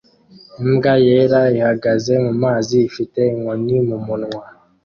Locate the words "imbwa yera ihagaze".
0.63-2.13